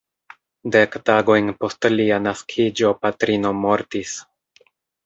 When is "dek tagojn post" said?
0.75-1.89